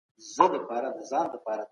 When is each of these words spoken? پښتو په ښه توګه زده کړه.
پښتو 0.17 0.45
په 0.51 0.59
ښه 0.67 0.79
توګه 0.95 1.03
زده 1.09 1.37
کړه. 1.45 1.63